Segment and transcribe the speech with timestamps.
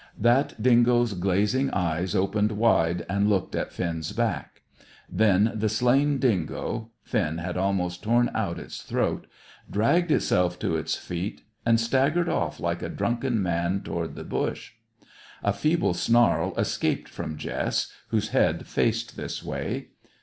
[0.17, 4.63] That dingo's glazing eyes opened wide, and looked at Finn's back.
[5.07, 9.27] Then the slain dingo (Finn had almost torn out its throat)
[9.69, 14.71] dragged itself to its feet and staggered off like a drunken man toward the bush.
[15.43, 19.89] A feeble snarl escaped from Jess, whose head faced this way.